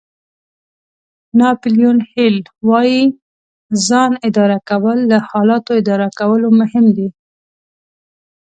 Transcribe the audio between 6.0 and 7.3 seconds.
کولو مهم دي.